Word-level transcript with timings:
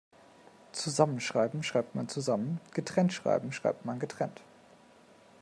Zusammenschreiben 0.71 1.61
schreibt 1.61 1.93
man 1.93 2.07
zusammen, 2.07 2.59
getrennt 2.73 3.13
schreiben 3.13 3.51
schreibt 3.51 3.85
man 3.85 3.99
getrennt. 3.99 4.41